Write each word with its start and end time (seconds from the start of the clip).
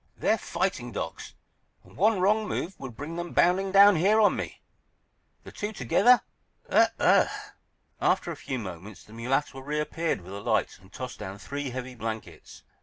"They're 0.17 0.39
fighting 0.39 0.91
dogs, 0.91 1.35
and 1.83 1.95
one 1.95 2.19
wrong 2.19 2.47
move 2.47 2.73
would 2.79 2.95
bring 2.97 3.17
them 3.17 3.33
bounding 3.33 3.71
down 3.71 3.97
here 3.97 4.19
on 4.19 4.35
me—the 4.35 5.51
two 5.51 5.71
together. 5.71 6.21
Ugh 6.67 6.89
gh!" 6.99 7.29
After 8.01 8.31
a 8.31 8.35
few 8.35 8.57
moments 8.57 9.03
the 9.03 9.13
mulatto 9.13 9.59
reappeared 9.59 10.21
with 10.21 10.33
a 10.33 10.39
light 10.41 10.79
and 10.81 10.91
tossed 10.91 11.19
down 11.19 11.37
three 11.37 11.69
heavy 11.69 11.93
blankets. 11.93 12.63